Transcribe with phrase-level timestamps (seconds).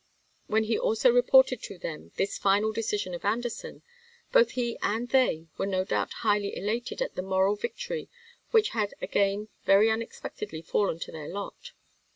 [0.47, 3.83] "When he also reported to them this final decision of Anderson,
[4.31, 8.09] both he and they were no doubt highly elated at the moral victory
[8.49, 11.73] which had again very unexpectedly fallen to their lot.